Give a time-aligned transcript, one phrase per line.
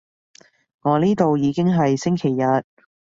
[0.81, 2.65] 我呢度已經係星期日